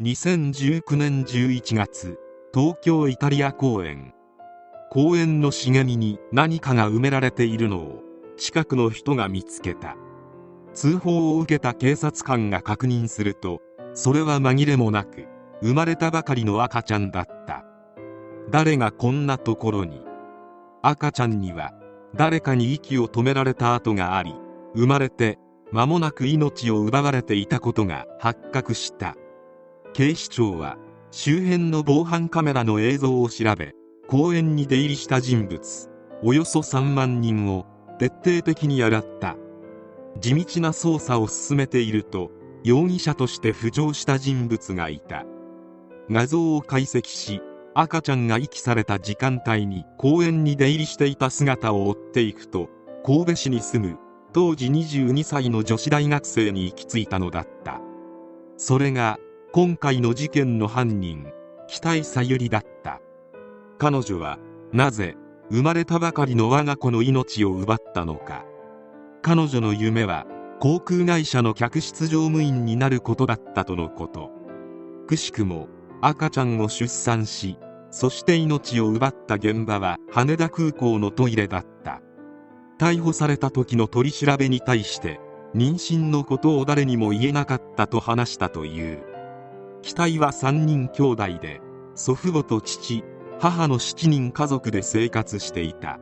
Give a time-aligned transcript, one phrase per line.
[0.00, 2.20] 2019年11月
[2.54, 4.14] 東京イタリア公園。
[4.92, 8.02] 公園の茂みに何かが埋められているのを
[8.36, 9.96] 近くの人が見つけた。
[10.72, 13.60] 通報を受けた警察官が確認すると
[13.92, 15.26] それは紛れもなく
[15.62, 17.64] 生まれたばかりの赤ちゃんだった。
[18.50, 20.00] 誰がこんなところに。
[20.80, 21.72] 赤ちゃんには
[22.14, 24.36] 誰かに息を止められた跡があり
[24.76, 25.40] 生まれて
[25.72, 29.16] 間もなく命を奪われていたことが発覚した。
[29.92, 30.76] 警視庁は
[31.10, 33.74] 周辺の防犯カメラの映像を調べ
[34.08, 35.90] 公園に出入りした人物
[36.22, 37.66] およそ3万人を
[37.98, 39.36] 徹底的に洗った。
[40.20, 42.30] 地道な捜査を進めていると
[42.64, 45.24] 容疑者として浮上した人物がいた。
[46.10, 47.42] 画像を解析し
[47.74, 52.68] 赤ちゃんが遺棄された時間帯に公園に出入りしていた姿を追っていくと
[53.04, 53.98] 神戸市に住む
[54.32, 57.80] 当時22歳の女子大学生に行き着いたのだった。
[58.56, 59.18] それが
[59.50, 61.26] 今回の事件の犯人
[61.68, 63.00] 北井さゆりだった。
[63.78, 64.38] 彼女は
[64.74, 65.16] なぜ
[65.50, 68.44] 生まれたばかりの我が子の命を奪ったのか。
[69.22, 70.26] 彼女の夢は
[70.60, 74.30] 航空会社の客室乗務員になることだったとのこと。
[75.06, 75.68] くしくも
[76.02, 77.58] 赤ちゃんを出産し
[77.90, 82.02] そして命を奪った現場は羽田空港のトイレだった。
[82.78, 85.20] 逮捕された時の取り調べに対して
[85.54, 89.07] 妊娠のことを誰にも言えなかったと話したという。
[89.82, 91.60] 期待は3人兄弟で
[91.94, 93.04] 祖父母と父
[93.40, 95.98] 母の7人家族で生活していた。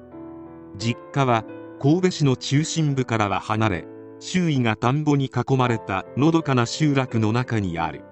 [0.77, 1.45] 実家は
[1.81, 3.85] 神戸市の中心部からは離れ
[4.19, 8.03] 周囲が田んぼに囲まれたのどかな集落の中にある。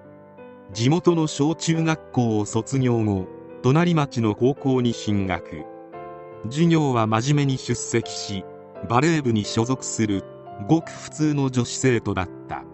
[0.71, 3.27] 地元の小中学校を卒業後
[3.63, 5.63] 隣町の高校に進学。
[6.45, 8.43] 授業は真面目に出席し
[8.87, 10.23] バレー部に所属する
[10.67, 12.64] ごく普通の女子生徒だった。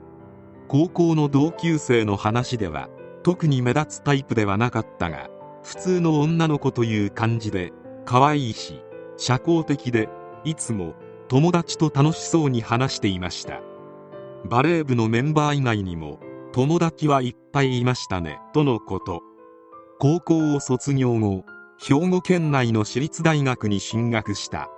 [0.71, 2.87] 高校の同級生の話では
[3.23, 5.29] 特に目立つタイプではなかったが
[5.63, 7.73] 普通の女の子という感じで
[8.05, 8.81] 可愛いし
[9.17, 10.07] 社交的で
[10.45, 10.95] いつも
[11.27, 13.59] 友達と楽しそうに話していました。
[14.45, 16.21] バレー部のメンバー以外にも
[16.53, 19.21] 友達はいっぱいいましたねとのこと。
[19.99, 21.43] 高校を卒業後
[21.79, 24.69] 兵庫県内の私立大学に進学した。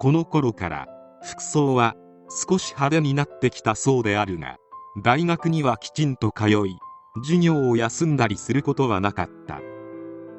[0.00, 0.86] この頃から
[1.22, 1.96] 服装は
[2.28, 4.58] 少し派手になってきたそうであるが
[5.02, 6.78] 大学にはきちんと通い
[7.22, 9.60] 授業を休んだりすることはなかった。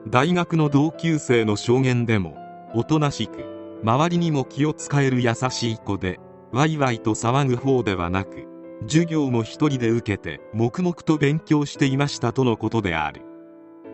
[0.08, 2.38] 大学の同級生の証言でも
[2.74, 3.44] おとなしく
[3.84, 6.20] 周りにも気を使える優しい子で
[6.54, 8.48] ワイワイと騒ぐ方ではなく
[8.84, 13.24] 授業も一人で受けて黙々と勉強していましたとのことである。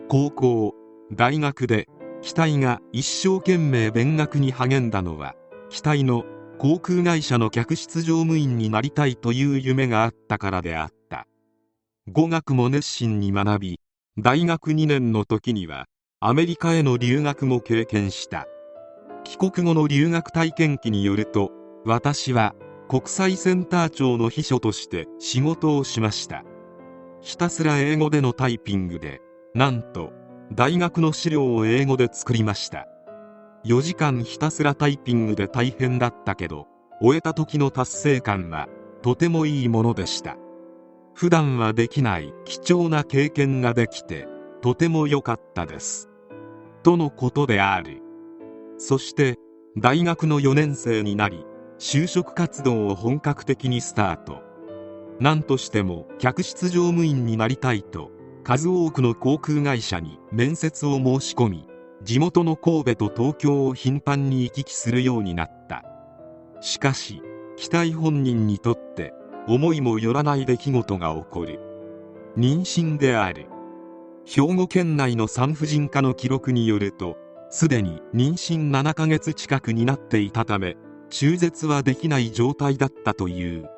[0.08, 0.74] 高校
[1.12, 1.88] 大学で
[2.20, 5.34] 期待が一生懸命勉学に励んだのは
[5.70, 6.24] 期待の
[6.62, 11.26] 航空会社の客室乗務員になりたいという夢があったからであった。
[12.06, 13.80] 語学も熱心に学び
[14.16, 15.86] 大学2年の時には
[16.20, 18.46] アメリカへの留学も経験した。
[19.24, 21.50] 帰国後の留学体験記によると
[21.84, 22.54] 私は
[22.88, 26.44] 国際センター長の秘書として仕事をしました。
[27.22, 29.20] ひたすら英語でのタイピングで
[29.52, 30.12] なんと
[30.52, 32.86] 大学の資料を英語で作りました。
[33.64, 36.66] 4時間ひたすらタイピングで大変だったけど
[37.00, 38.68] 終えた時の達成感は
[39.02, 40.36] とてもいいものでした。
[41.14, 44.26] 普段はできない貴重な経験ができて
[44.62, 46.08] とても良かったです。
[46.82, 48.00] とのことである。
[48.78, 49.36] そして
[49.78, 51.44] 大学の4年生になり
[51.78, 54.42] 就職活動を本格的にスタート。
[55.20, 58.10] 何としても客室乗務員になりたいと
[58.42, 61.68] 数多くの航空会社に面接を申し込み
[62.04, 65.84] 地元の神戸と東京を頻繁に行き来するようになった。
[66.60, 67.22] しかし
[67.56, 69.14] 期待本人にとって
[69.46, 71.60] 思いもよらない出来事が起こる。
[72.36, 73.46] 妊娠である。
[74.24, 77.16] 兵庫県内の産婦人科の記録によると
[77.50, 80.76] すでに妊娠7ヶ月近くになっていたため
[81.10, 83.68] 中絶はできない状態だったという。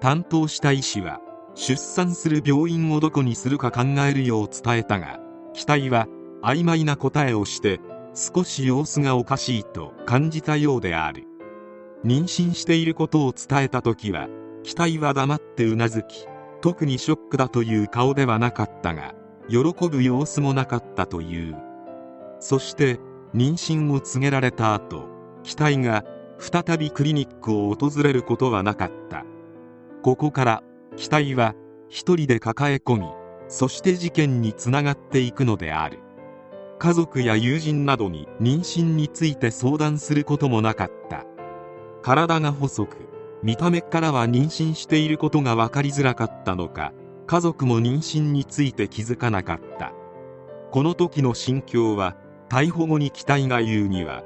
[0.00, 1.20] 担当した医師は
[1.54, 5.18] 出産する病院をどこにするか考えるよう伝えたが
[5.54, 6.06] 期待は
[6.46, 7.80] 曖昧な答えをして
[8.14, 11.24] 少し様子がおかしいと感じたようである。
[12.04, 14.28] 妊娠していることを伝えた時は
[14.62, 16.28] 期待は黙ってうなずき
[16.60, 19.12] 特にショックだという顔ではなかったが
[19.48, 21.56] 喜ぶ様子もなかったという。
[22.38, 23.00] そして
[23.34, 25.08] 妊娠を告げられた後
[25.42, 26.04] 期待が
[26.38, 29.24] 再びクリニックを訪れることはなかった。
[30.04, 30.62] ここから
[30.96, 31.56] 期待は
[31.88, 33.06] 一人で抱え込み
[33.48, 36.05] そして事件につながっていくのである。
[36.78, 41.24] 家族や友人などに妊娠について相談することもなかった。
[42.02, 43.08] 体が細く
[43.42, 46.92] 見た目からは妊娠していることが分かりづらかったのか
[47.26, 49.92] 家族も妊娠について気づかなかった。
[50.70, 52.16] この時の心境は
[52.48, 54.22] 逮捕後に期待が言うには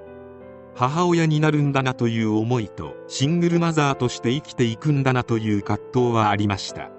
[0.74, 6.90] 母親になるんだなという思いとシングルマザーとして生きていくんだなという葛藤はありました。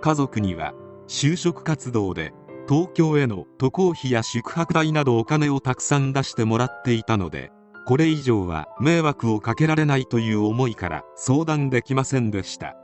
[0.00, 0.74] 家族には
[1.08, 2.32] 就職活動で
[2.68, 7.52] 東京への渡航費や宿泊代などお金をたくさん出してもらっていたので
[7.86, 12.74] これ以上は迷惑をかけられないという思いから相談できませんでした。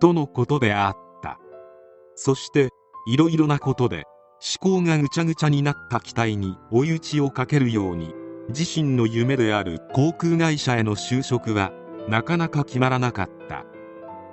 [0.00, 1.38] とのことであった。
[2.14, 2.70] そして
[3.06, 4.04] いろいろなことで
[4.62, 8.14] 思考がぐちゃぐちゃになった期待に追い打ちをかけるように
[8.48, 11.72] 自身の夢である航空会社への就職は
[12.08, 13.66] なかなか決まらなかった。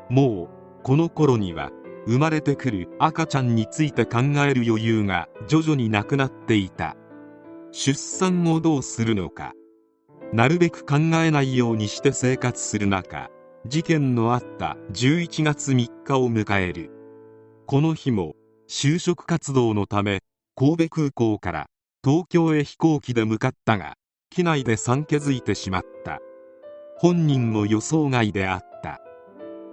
[0.09, 1.71] もうこの頃には
[2.09, 6.95] 生まれてくる赤ちゃんについて考える余裕が徐々になくなっていた。
[7.71, 9.53] 出産をどうするのか。
[10.33, 13.29] なるべく考えないようにして生活する中
[13.67, 16.89] 事件のあった11月3日を迎える。
[17.67, 18.33] この日も
[18.67, 20.21] 就職活動のため
[20.55, 21.67] 神戸空港から
[22.03, 23.93] 東京へ飛行機で向かったが
[24.31, 26.17] 機内で産気づいてしまった。
[26.97, 28.99] 本人の予想外であった。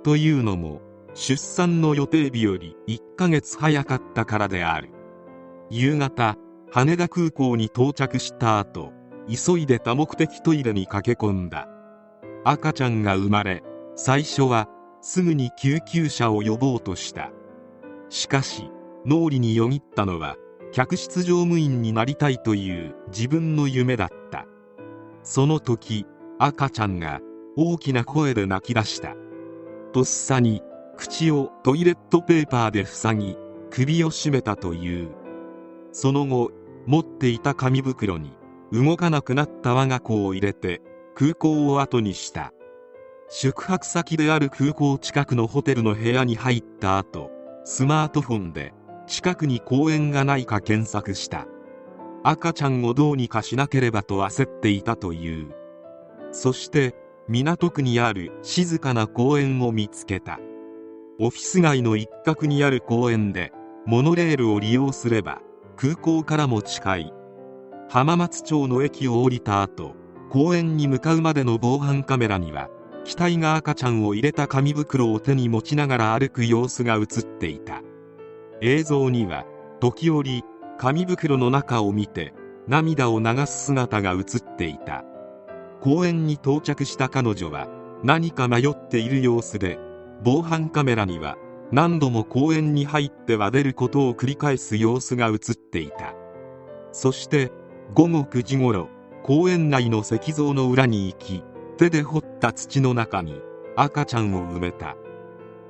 [0.04, 0.82] というのも
[1.18, 4.90] 出産の予定日より1ヶ月早かったからである。
[5.70, 6.36] 夕方
[6.70, 8.92] 羽田空港に到着した後
[9.26, 11.68] 急いで多目的トイレに駆け込んだ。
[12.44, 13.62] 赤ちゃんが生まれ
[13.94, 14.68] 最初は
[15.00, 17.30] すぐに救急車を呼ぼうとした。
[18.10, 18.70] しかし
[19.06, 20.36] 脳裏によぎったのは
[20.70, 24.44] 客室乗務員になりたいという自分の夢だった。
[25.22, 26.04] その時
[26.38, 27.20] 赤ちゃんが
[27.56, 29.14] 大きな声で泣き出した。
[29.94, 30.60] とっさに
[30.96, 33.36] 口をトイレットペーパーで塞ぎ
[33.70, 35.10] 首を絞めたという。
[35.92, 36.50] その後
[36.86, 38.32] 持っていた紙袋に
[38.72, 40.82] 動かなくなった我が子を入れて
[41.14, 42.52] 空港を後にした。
[43.28, 47.30] 宿泊先である空港近くのホテルの部屋に入った後
[47.64, 48.72] スマートフォンで
[49.06, 51.46] 近くに公園がないか検索した。
[52.22, 55.54] 赤ちゃんをどうにかしなければと焦っていたという。
[56.32, 56.94] そして
[57.28, 60.38] 港区にある静かな公園を見つけた。
[61.18, 63.50] オフィス街の一角にある公園で
[63.86, 65.40] モノレールを利用すれば
[65.74, 67.12] 空港からも近い。
[67.88, 69.94] 浜松町の駅を降りた後
[70.28, 72.68] 公園に向かうまでの防犯カメラには
[73.04, 77.80] 機体が赤ちゃんを入れた紙袋を手に持ちながら歩く様子が映っていた。
[78.60, 79.46] 映像には
[79.80, 80.42] 時折
[80.76, 82.34] 紙袋の中を見て
[82.68, 85.02] 涙を流す姿が映っていた。
[85.80, 87.68] 公園に到着した彼女は
[88.02, 89.78] 何か迷っている様子で
[90.22, 91.36] 防犯カメラには
[91.72, 96.14] 何度も公園に入っては出ることを繰り返す様子が映っていた。
[96.92, 97.52] そして
[97.94, 98.88] 午後9時ごろ
[99.22, 101.42] 公園内の石像の裏に行き
[101.76, 103.40] 手で掘った土の中に
[103.76, 104.96] 赤ちゃんを埋めた。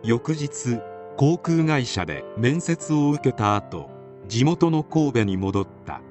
[0.03, 0.79] 翌日
[1.17, 3.91] 航空会社で面接を受けた後
[4.29, 6.03] 地元の神戸に戻った。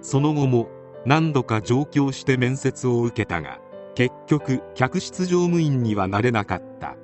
[0.00, 0.68] その後も
[1.04, 3.58] 何度か上京して面接を受けたが
[3.94, 6.96] 結局客室乗務員にはなれなかった。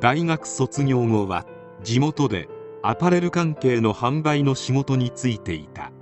[0.00, 1.46] 大学卒業後は
[1.82, 2.48] 地元で
[2.82, 5.92] アパレル関係の販売の仕事に就いていた。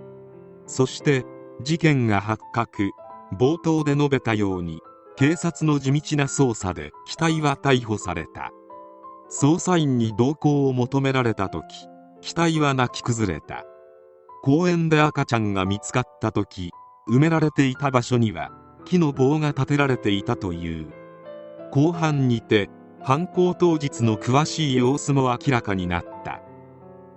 [0.66, 1.24] そして
[1.62, 2.90] 事件が発覚
[3.38, 4.80] 冒頭で述べたように
[5.16, 8.50] 警察の地道な捜査で機体は逮捕された。
[9.30, 11.64] 捜査員に同行を求められた時
[12.20, 13.64] 機体は泣き崩れた。
[14.42, 16.70] 公園で赤ちゃんが見つかった時
[17.08, 18.50] 埋められていた場所には
[18.84, 20.88] 木の棒が立てられていたという。
[21.70, 22.68] 後半にて
[23.04, 26.40] 犯行当日の詳しい様子も明らかになった。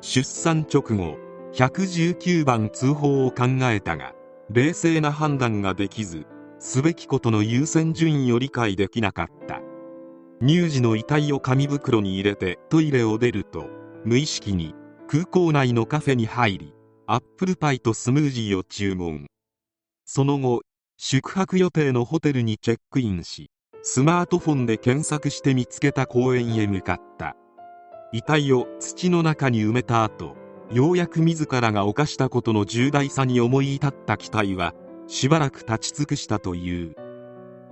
[0.01, 1.17] 出産直後
[1.53, 4.13] 119番通報を考えたが
[4.49, 6.25] 冷静な判断ができず
[6.59, 9.61] すべきことの優先順位を理解できなかった。
[10.41, 13.67] 乳児の遺体を紙袋に入れてトイレを出ると
[14.03, 14.75] 無意識に
[15.07, 16.73] 空港内のカフェに入り
[17.07, 19.27] アップルパイとスムージーを注文。
[20.03, 20.61] その後
[20.97, 23.49] 宿泊予定のホテルにチェックインし
[23.87, 27.35] スマートフォンで検索して見つけた公園へ向かった。
[28.11, 30.35] 遺体を土の中に埋めた後
[30.71, 34.73] ようやく自らが犯したことの重大さに思い至った機体は
[35.05, 36.95] しばらく立ち尽くしたという。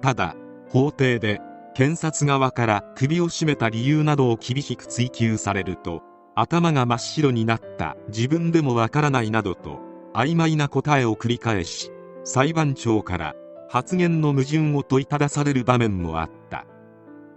[0.01, 0.35] ただ
[0.69, 1.41] 法廷で
[1.73, 6.03] 検察側から首を絞めた理由などを厳しく追及されると
[6.35, 7.97] 頭が真っ白になった。
[8.09, 9.79] 自分でもわからないなどと
[10.13, 11.91] 曖昧な答えを繰り返し
[12.23, 13.35] 裁判長から
[13.73, 16.67] 発言の矛盾を問いただされる場面もあった。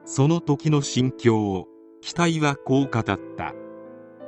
[0.05, 1.67] その時の心境を
[2.03, 3.03] 期待はこう語っ
[3.39, 3.55] た。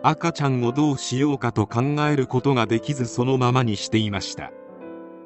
[0.03, 4.53] 赤ちゃんをどうしようかと考えることができずそのままにしていました。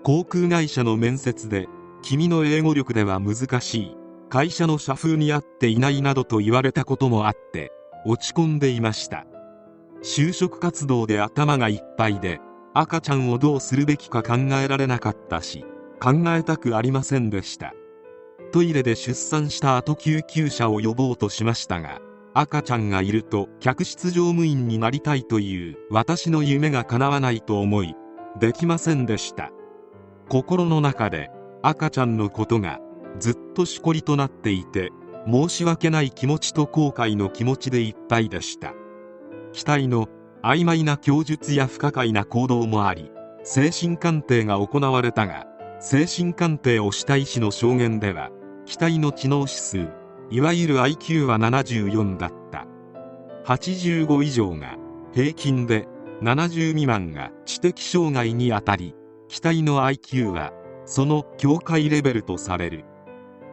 [0.02, 1.68] 航空会社の面接で
[2.02, 3.96] 君の英語力では難しい。
[4.28, 7.70] 会社の社風に合っていないなどと言われたこともあって
[8.04, 9.24] 落ち込んでいました。
[10.02, 12.40] 就職活動で頭がいっぱいで
[12.74, 15.64] 赤ちゃんをどうするべきか考えられなかったし
[16.02, 17.74] 考えたくありませんでした。
[18.50, 22.00] トイレで出産した後救急車を呼ぼうとしましたが
[22.34, 27.94] 赤ちゃんがいると客室乗務員になりたいという私の夢が叶わないと思い
[28.40, 29.52] できませんでした。
[30.28, 31.30] 心の中で
[31.62, 32.80] 赤ちゃんのことが
[33.20, 34.90] ずっとしこりとなっていて
[35.30, 38.74] 申し訳ない気持ちと後悔の気持ちでいっぱいでした。
[39.52, 40.08] 期待の
[40.42, 43.12] 曖昧な供述や不可解な行動もあり
[43.44, 45.46] 精神鑑定が行われたが
[45.84, 48.30] 精神鑑定をした医師の証言では
[48.66, 49.88] 期待の知能指数
[50.30, 52.68] いわゆる IQ は74だった。
[53.44, 54.76] 85以上が
[55.12, 55.88] 平均で
[56.22, 58.94] 70未満が知的障害にあたり
[59.26, 60.52] 期待の IQ は
[60.86, 62.84] その境界レベルとされる。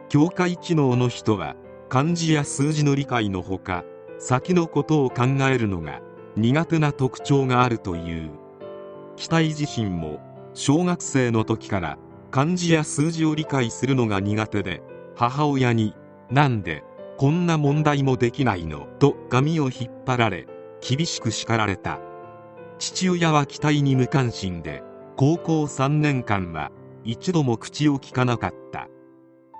[0.08, 1.56] 境界知能の人は
[1.88, 3.82] 漢字や数字の理解のほか
[4.20, 6.00] 先のことを考えるのが
[6.36, 8.30] 苦手な特徴があるという。
[9.16, 10.20] 期待自身も
[10.54, 11.98] 小学生の時から
[12.30, 14.82] 漢字や数字を理解するのが苦手で
[15.16, 15.94] 母親に
[16.30, 16.84] なんで
[17.18, 18.86] こんな問題もできないの？
[18.98, 20.46] と髪を引っ張られ
[20.80, 22.00] 厳しく叱られた。
[22.78, 24.82] 父親は期待に無関心で
[25.16, 26.70] 高校3年間は
[27.04, 28.88] 一度も口を聞かなかった。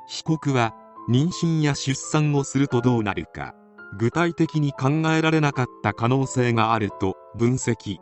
[0.08, 0.74] 被告は
[1.10, 3.54] 妊娠や出産をするとどうなるか
[3.98, 7.98] 具体的に考えられなかった可能性があると分析。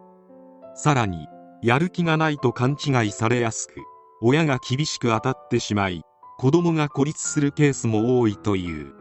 [0.75, 1.27] さらに
[1.63, 3.75] やる気がないと勘違いされやすく
[4.21, 6.03] 親が厳しく当たってしまい
[6.39, 8.93] 子供が孤立するケースも多いという。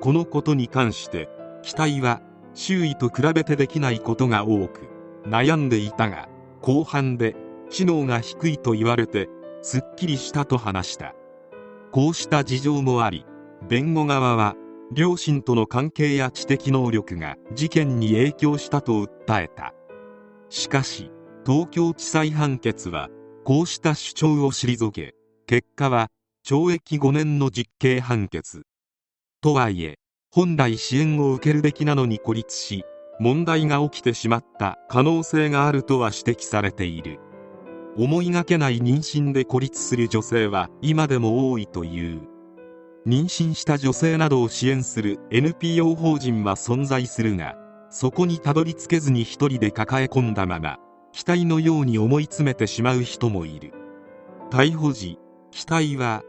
[0.00, 1.28] このことに関して
[1.62, 2.22] 期待は
[2.54, 4.88] 周囲と比べてできないことが多く
[5.24, 6.28] 悩んでいたが
[6.62, 7.36] 後半で
[7.68, 9.28] 知能が低いと言われて
[9.60, 11.14] すっきりしたと話した。
[11.90, 13.26] こうした事情もあり
[13.68, 14.54] 弁護側は
[14.92, 19.74] 両親との関係や知的能力が事件に影響したと訴えた。
[20.48, 21.10] しかし
[21.44, 23.08] 東京地裁判決は
[23.48, 25.14] こうした主張を退け
[25.46, 26.08] 結果は
[26.46, 28.66] 懲役5年の実刑判決。
[29.40, 29.96] とはいえ
[30.30, 32.84] 本来支援を受けるべきなのに孤立し
[33.18, 37.20] 問題が起きてしまった可能性があるとは指摘されている。
[37.96, 42.28] 思いがけない妊娠で孤立する女性は今でも多いという。
[43.06, 47.56] 妊娠した女性などを支援する NPO 法人は存在するが
[47.88, 50.78] そこにたどり着けずに一人で抱え込んだまま。
[51.12, 53.72] 期待のように思い詰めてしまう人もいる
[54.50, 55.18] 逮捕時
[55.50, 56.22] 期待は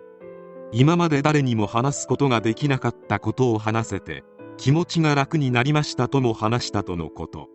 [0.72, 4.24] 今まで誰にも話すことができなかったことを話せて
[4.58, 7.48] 気持ちが楽になりましたとも話したとのこと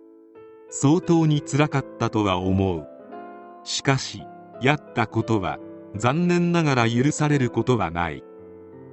[0.70, 2.86] 相当につらかったとは思う
[3.62, 4.22] しかし
[4.60, 5.58] やったことは
[5.96, 8.24] 残念ながら許されることはない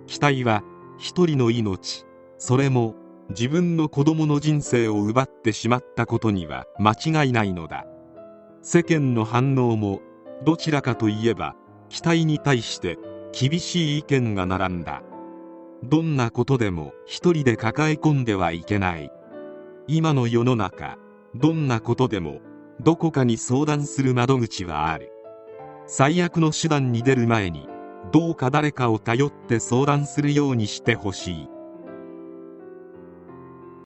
[0.08, 0.64] 期待は
[1.00, 2.06] 一人の命
[2.38, 2.96] それも
[3.30, 7.86] 自分の子供の人生を奪ってしまったことには間違いないのだ
[8.64, 10.02] 世間の反応も
[10.46, 11.56] どちらかといえば
[11.90, 13.00] 期待に対して
[13.32, 15.02] 厳しい意見が並んだ。
[15.84, 19.12] どんなことでも一人で抱え込んではいけない。
[19.88, 20.98] 今の世の中
[21.34, 22.40] どんなことでも
[22.80, 25.12] どこかに相談する窓口はある。
[25.88, 27.68] 最悪の手段に出る前に
[28.12, 31.50] どうか誰かを頼って相談するようにしてほしい。